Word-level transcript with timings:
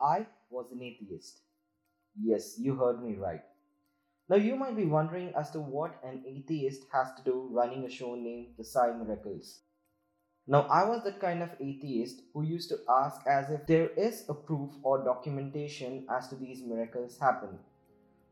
I 0.00 0.26
was 0.50 0.70
an 0.72 0.82
atheist. 0.82 1.40
Yes, 2.20 2.58
you 2.58 2.74
heard 2.76 3.02
me 3.02 3.16
right. 3.16 3.42
Now, 4.28 4.36
you 4.36 4.56
might 4.56 4.76
be 4.76 4.84
wondering 4.84 5.32
as 5.34 5.50
to 5.52 5.60
what 5.60 5.98
an 6.04 6.22
atheist 6.26 6.82
has 6.92 7.14
to 7.14 7.22
do 7.22 7.48
running 7.50 7.84
a 7.84 7.90
show 7.90 8.14
named 8.14 8.54
The 8.58 8.64
Sai 8.64 8.92
Miracles. 8.92 9.60
Now, 10.46 10.62
I 10.62 10.84
was 10.84 11.02
that 11.04 11.20
kind 11.20 11.42
of 11.42 11.50
atheist 11.60 12.22
who 12.32 12.42
used 12.42 12.68
to 12.70 12.78
ask 12.88 13.26
as 13.26 13.50
if 13.50 13.66
there 13.66 13.88
is 13.88 14.24
a 14.28 14.34
proof 14.34 14.70
or 14.82 15.04
documentation 15.04 16.06
as 16.10 16.28
to 16.28 16.36
these 16.36 16.62
miracles 16.62 17.18
happen. 17.18 17.58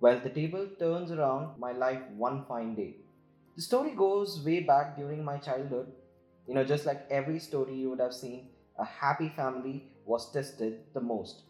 Well, 0.00 0.20
the 0.20 0.30
table 0.30 0.68
turns 0.78 1.10
around 1.10 1.58
my 1.58 1.72
life 1.72 2.02
one 2.16 2.44
fine 2.46 2.74
day. 2.74 2.96
The 3.56 3.62
story 3.62 3.94
goes 3.94 4.44
way 4.44 4.60
back 4.60 4.96
during 4.96 5.24
my 5.24 5.38
childhood. 5.38 5.92
You 6.46 6.54
know, 6.54 6.64
just 6.64 6.86
like 6.86 7.06
every 7.10 7.40
story 7.40 7.74
you 7.74 7.90
would 7.90 8.00
have 8.00 8.14
seen, 8.14 8.48
a 8.78 8.84
happy 8.84 9.28
family 9.28 9.90
was 10.08 10.32
tested 10.32 10.80
the 10.94 11.04
most. 11.12 11.42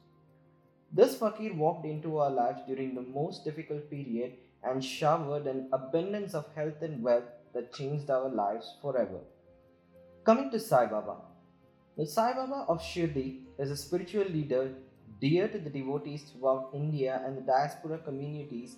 This 0.93 1.17
fakir 1.23 1.55
walked 1.55 1.87
into 1.87 2.19
our 2.19 2.31
lives 2.31 2.61
during 2.67 2.95
the 2.95 3.09
most 3.17 3.45
difficult 3.45 3.91
period 3.91 4.33
and 4.65 4.85
showered 4.85 5.47
an 5.47 5.69
abundance 5.73 6.35
of 6.35 6.47
health 6.55 6.83
and 6.83 7.03
wealth 7.03 7.31
that 7.55 7.75
changed 7.75 8.11
our 8.11 8.29
lives 8.29 8.75
forever. 8.83 9.21
Coming 10.25 10.51
to 10.51 10.61
Sai 10.61 10.87
Baba. 10.87 11.17
The 11.97 12.07
Sai 12.07 12.33
Baba 12.33 12.65
of 12.69 12.81
Shirdi 12.81 13.29
is 13.59 13.71
a 13.71 13.77
spiritual 13.77 14.25
leader 14.25 14.73
dear 15.21 15.49
to 15.49 15.59
the 15.59 15.71
devotees 15.71 16.25
throughout 16.31 16.71
India 16.73 17.23
and 17.25 17.37
the 17.37 17.43
diaspora 17.43 17.99
communities. 17.99 18.77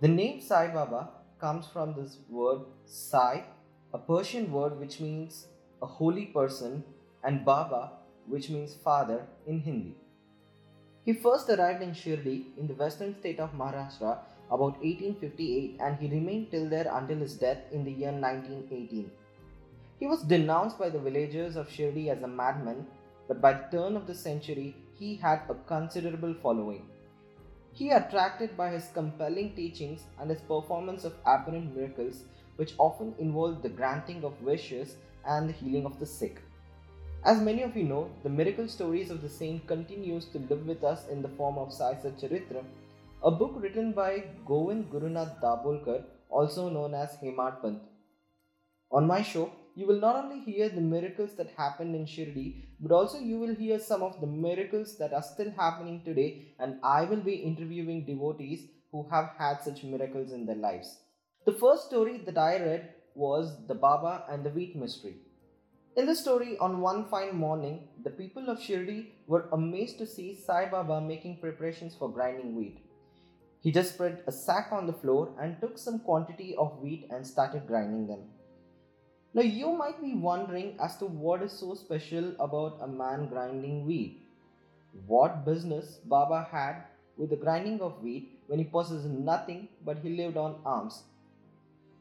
The 0.00 0.08
name 0.08 0.40
Sai 0.40 0.68
Baba 0.68 1.10
comes 1.40 1.66
from 1.66 1.94
this 1.94 2.18
word 2.28 2.62
Sai, 2.84 3.44
a 3.94 3.98
Persian 3.98 4.50
word 4.52 4.78
which 4.78 5.00
means 5.00 5.46
a 5.80 5.86
holy 5.86 6.26
person, 6.26 6.84
and 7.24 7.44
Baba, 7.44 7.92
which 8.26 8.50
means 8.50 8.74
father 8.74 9.26
in 9.46 9.60
Hindi. 9.60 9.96
He 11.04 11.12
first 11.12 11.50
arrived 11.50 11.82
in 11.82 11.90
Shirdi 11.90 12.56
in 12.56 12.68
the 12.68 12.74
western 12.74 13.14
state 13.18 13.40
of 13.40 13.54
Maharashtra 13.54 14.18
about 14.50 14.78
1858 14.82 15.78
and 15.80 15.98
he 15.98 16.08
remained 16.08 16.50
till 16.50 16.68
there 16.68 16.90
until 16.92 17.18
his 17.18 17.34
death 17.34 17.58
in 17.72 17.84
the 17.84 17.90
year 17.90 18.12
1918. 18.12 19.10
He 19.98 20.06
was 20.06 20.22
denounced 20.22 20.78
by 20.78 20.90
the 20.90 20.98
villagers 20.98 21.56
of 21.56 21.68
Shirdi 21.68 22.08
as 22.08 22.22
a 22.22 22.28
madman, 22.28 22.86
but 23.28 23.40
by 23.40 23.52
the 23.54 23.68
turn 23.70 23.96
of 23.96 24.06
the 24.06 24.14
century, 24.14 24.76
he 24.98 25.16
had 25.16 25.42
a 25.48 25.54
considerable 25.66 26.34
following. 26.34 26.86
He 27.72 27.90
attracted 27.90 28.56
by 28.56 28.70
his 28.70 28.90
compelling 28.92 29.54
teachings 29.54 30.02
and 30.20 30.28
his 30.28 30.40
performance 30.40 31.04
of 31.04 31.14
apparent 31.24 31.74
miracles, 31.74 32.24
which 32.56 32.74
often 32.78 33.14
involved 33.18 33.62
the 33.62 33.68
granting 33.70 34.24
of 34.24 34.42
wishes 34.42 34.96
and 35.26 35.48
the 35.48 35.52
healing 35.52 35.86
of 35.86 35.98
the 35.98 36.06
sick. 36.06 36.42
As 37.24 37.40
many 37.40 37.62
of 37.62 37.76
you 37.76 37.84
know, 37.84 38.10
the 38.24 38.28
miracle 38.28 38.66
stories 38.66 39.08
of 39.08 39.22
the 39.22 39.28
saint 39.28 39.64
continues 39.68 40.24
to 40.30 40.40
live 40.40 40.66
with 40.66 40.82
us 40.82 41.06
in 41.06 41.22
the 41.22 41.28
form 41.28 41.56
of 41.56 41.72
Sai 41.72 41.94
Charitra, 41.94 42.64
a 43.22 43.30
book 43.30 43.52
written 43.60 43.92
by 43.92 44.24
Govind 44.44 44.90
Gurunath 44.90 45.40
Dabholkar, 45.40 46.02
also 46.28 46.68
known 46.68 46.94
as 46.94 47.16
Hemad. 47.22 47.78
On 48.90 49.06
my 49.06 49.22
show, 49.22 49.52
you 49.76 49.86
will 49.86 50.00
not 50.00 50.16
only 50.16 50.40
hear 50.40 50.68
the 50.68 50.80
miracles 50.80 51.36
that 51.36 51.50
happened 51.56 51.94
in 51.94 52.06
Shirdi, 52.06 52.64
but 52.80 52.90
also 52.90 53.20
you 53.20 53.38
will 53.38 53.54
hear 53.54 53.78
some 53.78 54.02
of 54.02 54.20
the 54.20 54.26
miracles 54.26 54.98
that 54.98 55.12
are 55.12 55.22
still 55.22 55.52
happening 55.52 56.02
today, 56.04 56.56
and 56.58 56.80
I 56.82 57.04
will 57.04 57.22
be 57.22 57.34
interviewing 57.34 58.04
devotees 58.04 58.66
who 58.90 59.08
have 59.12 59.30
had 59.38 59.62
such 59.62 59.84
miracles 59.84 60.32
in 60.32 60.44
their 60.44 60.56
lives. 60.56 60.98
The 61.46 61.52
first 61.52 61.86
story 61.86 62.20
that 62.26 62.36
I 62.36 62.56
read 62.56 62.94
was 63.14 63.64
The 63.68 63.76
Baba 63.76 64.24
and 64.28 64.44
the 64.44 64.50
Wheat 64.50 64.74
Mystery. 64.74 65.18
In 65.94 66.06
the 66.06 66.14
story, 66.14 66.56
on 66.56 66.80
one 66.80 67.04
fine 67.04 67.36
morning, 67.36 67.86
the 68.02 68.08
people 68.08 68.48
of 68.48 68.58
Shirdi 68.58 69.08
were 69.26 69.50
amazed 69.52 69.98
to 69.98 70.06
see 70.06 70.34
Sai 70.34 70.70
Baba 70.70 71.02
making 71.02 71.36
preparations 71.36 71.94
for 71.94 72.10
grinding 72.10 72.56
wheat. 72.56 72.78
He 73.60 73.70
just 73.70 73.92
spread 73.92 74.22
a 74.26 74.32
sack 74.32 74.68
on 74.72 74.86
the 74.86 74.94
floor 74.94 75.34
and 75.38 75.60
took 75.60 75.76
some 75.76 75.98
quantity 75.98 76.54
of 76.56 76.78
wheat 76.80 77.08
and 77.10 77.26
started 77.26 77.66
grinding 77.66 78.06
them. 78.06 78.20
Now, 79.34 79.42
you 79.42 79.70
might 79.72 80.00
be 80.00 80.14
wondering 80.14 80.78
as 80.82 80.96
to 80.96 81.04
what 81.04 81.42
is 81.42 81.52
so 81.52 81.74
special 81.74 82.34
about 82.40 82.78
a 82.80 82.88
man 82.88 83.28
grinding 83.28 83.84
wheat. 83.84 84.22
What 85.06 85.44
business 85.44 85.98
Baba 86.06 86.48
had 86.50 86.84
with 87.18 87.28
the 87.28 87.36
grinding 87.36 87.82
of 87.82 88.02
wheat 88.02 88.40
when 88.46 88.58
he 88.58 88.64
possessed 88.64 89.04
nothing 89.04 89.68
but 89.84 89.98
he 89.98 90.16
lived 90.16 90.38
on 90.38 90.56
alms? 90.64 91.02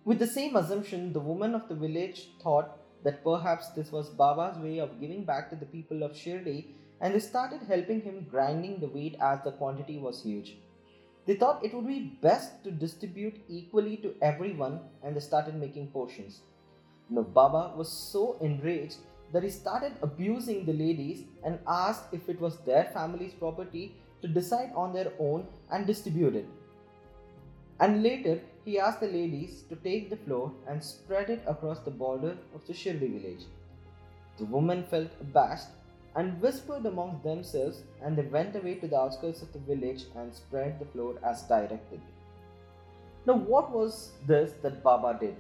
With 0.06 0.18
the 0.18 0.28
same 0.28 0.56
assumption, 0.56 1.12
the 1.12 1.19
woman 1.19 1.53
of 1.53 1.68
the 1.68 1.75
village 1.75 2.29
thought 2.41 2.78
that 3.03 3.23
perhaps 3.23 3.69
this 3.69 3.91
was 3.91 4.09
Baba's 4.09 4.57
way 4.57 4.79
of 4.79 5.00
giving 5.00 5.23
back 5.25 5.50
to 5.50 5.56
the 5.56 5.66
people 5.66 6.03
of 6.03 6.12
Shirdi 6.13 6.67
and 7.01 7.13
they 7.13 7.19
started 7.19 7.62
helping 7.67 8.01
him 8.01 8.28
grinding 8.29 8.79
the 8.79 8.88
wheat 8.88 9.17
as 9.22 9.39
the 9.44 9.51
quantity 9.51 9.97
was 9.97 10.23
huge. 10.23 10.57
They 11.25 11.35
thought 11.35 11.66
it 11.66 11.73
would 11.73 11.88
be 11.88 12.17
best 12.22 12.63
to 12.63 12.72
distribute 12.72 13.41
equally 13.47 13.97
to 13.97 14.13
everyone 14.22 14.81
and 15.03 15.16
they 15.16 15.19
started 15.19 15.56
making 15.56 15.88
portions. 15.88 16.41
Now 17.09 17.23
Baba 17.23 17.73
was 17.75 17.91
so 17.91 18.38
enraged 18.41 18.97
that 19.34 19.44
he 19.44 19.50
started 19.50 19.94
abusing 20.01 20.66
the 20.66 20.73
ladies 20.73 21.23
and 21.44 21.59
asked 21.67 22.13
if 22.13 22.28
it 22.29 22.40
was 22.40 22.57
their 22.59 22.85
family's 22.94 23.34
property 23.34 23.95
to 24.22 24.28
decide 24.28 24.72
on 24.75 24.94
their 24.94 25.11
own 25.19 25.47
and 25.72 25.88
distribute 25.88 26.35
it. 26.35 26.47
And 27.81 28.03
later, 28.03 28.40
he 28.64 28.80
asked 28.80 29.00
the 29.00 29.08
ladies 29.08 29.64
to 29.69 29.75
take 29.75 30.09
the 30.09 30.18
flour 30.18 30.52
and 30.68 30.84
spread 30.84 31.31
it 31.31 31.44
across 31.47 31.80
the 31.80 31.90
border 31.90 32.38
of 32.53 32.66
the 32.68 32.74
Shirdi 32.74 33.09
village. 33.19 33.46
The 34.38 34.46
women 34.46 34.84
felt 34.84 35.09
abashed 35.19 35.69
and 36.16 36.40
whispered 36.40 36.86
amongst 36.86 37.24
themselves, 37.24 37.81
and 38.03 38.16
they 38.16 38.22
went 38.22 38.56
away 38.56 38.75
to 38.75 38.88
the 38.88 39.00
outskirts 39.00 39.41
of 39.41 39.52
the 39.52 39.59
village 39.59 40.03
and 40.16 40.34
spread 40.34 40.78
the 40.80 40.86
flour 40.86 41.16
as 41.24 41.41
directed. 41.44 42.02
Now, 43.25 43.34
what 43.34 43.72
was 43.72 44.12
this 44.28 44.53
that 44.62 44.84
Baba 44.84 45.18
did? 45.20 45.36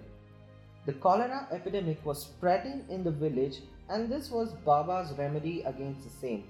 The 0.87 0.93
cholera 0.93 1.47
epidemic 1.51 2.03
was 2.03 2.23
spreading 2.23 2.85
in 2.89 3.03
the 3.03 3.11
village, 3.11 3.61
and 3.87 4.09
this 4.09 4.31
was 4.31 4.53
Baba's 4.65 5.13
remedy 5.15 5.61
against 5.61 6.03
the 6.03 6.09
same. 6.09 6.45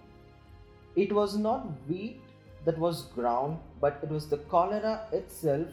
It 0.96 1.12
was 1.12 1.38
not 1.38 1.68
wheat 1.90 2.22
that 2.66 2.78
was 2.78 3.08
ground, 3.14 3.60
but 3.80 4.00
it 4.04 4.10
was 4.10 4.28
the 4.28 4.38
cholera 4.38 5.08
itself 5.12 5.68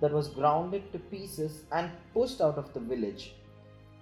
that 0.00 0.12
was 0.12 0.28
grounded 0.28 0.92
to 0.92 0.98
pieces 0.98 1.62
and 1.72 1.90
pushed 2.14 2.40
out 2.40 2.58
of 2.58 2.72
the 2.74 2.80
village. 2.80 3.34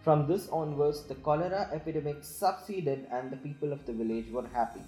From 0.03 0.27
this 0.27 0.49
onwards, 0.51 1.03
the 1.03 1.15
cholera 1.17 1.69
epidemic 1.73 2.23
succeeded 2.23 3.07
and 3.11 3.31
the 3.31 3.37
people 3.37 3.73
of 3.73 3.85
the 3.87 3.93
village 3.93 4.31
were 4.31 4.47
happy. 4.53 4.83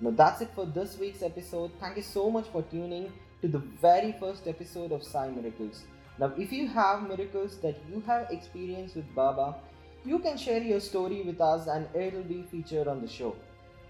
Now 0.00 0.10
that's 0.10 0.40
it 0.40 0.50
for 0.54 0.64
this 0.64 0.98
week's 0.98 1.22
episode. 1.22 1.70
Thank 1.80 1.96
you 1.96 2.02
so 2.02 2.30
much 2.30 2.46
for 2.48 2.62
tuning 2.62 3.12
to 3.42 3.48
the 3.48 3.58
very 3.58 4.12
first 4.18 4.46
episode 4.46 4.92
of 4.92 5.02
Sai 5.02 5.28
Miracles. 5.28 5.84
Now, 6.18 6.32
if 6.36 6.52
you 6.52 6.68
have 6.68 7.08
miracles 7.08 7.56
that 7.62 7.78
you 7.90 8.02
have 8.06 8.30
experienced 8.30 8.96
with 8.96 9.14
Baba, 9.14 9.56
you 10.04 10.18
can 10.18 10.36
share 10.36 10.62
your 10.62 10.80
story 10.80 11.22
with 11.22 11.40
us 11.40 11.66
and 11.66 11.86
it 11.94 12.12
will 12.14 12.22
be 12.22 12.42
featured 12.50 12.88
on 12.88 13.00
the 13.00 13.08
show. 13.08 13.34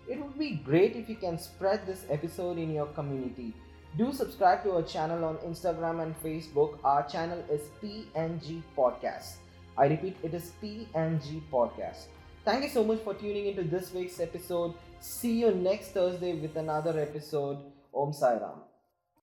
It 0.08 0.20
would 0.20 0.38
be 0.38 0.50
great 0.56 0.96
if 0.96 1.08
you 1.08 1.16
can 1.16 1.38
spread 1.38 1.86
this 1.86 2.04
episode 2.10 2.58
in 2.58 2.72
your 2.72 2.86
community. 2.86 3.54
Do 3.96 4.12
subscribe 4.12 4.62
to 4.64 4.72
our 4.76 4.82
channel 4.82 5.24
on 5.24 5.36
Instagram 5.38 6.02
and 6.02 6.14
Facebook. 6.22 6.78
Our 6.84 7.06
channel 7.08 7.42
is 7.50 7.68
PNG 7.82 8.62
Podcast. 8.76 9.36
I 9.76 9.86
repeat, 9.86 10.16
it 10.22 10.34
is 10.34 10.52
PNG 10.62 11.42
Podcast. 11.52 12.06
Thank 12.44 12.64
you 12.64 12.70
so 12.70 12.84
much 12.84 13.00
for 13.00 13.14
tuning 13.14 13.46
into 13.46 13.64
this 13.64 13.92
week's 13.92 14.20
episode. 14.20 14.74
See 15.00 15.40
you 15.40 15.50
next 15.52 15.88
Thursday 15.88 16.34
with 16.34 16.56
another 16.56 16.98
episode. 16.98 17.58
Om 17.92 18.12
Sai 18.12 18.34
Ram. 18.34 18.69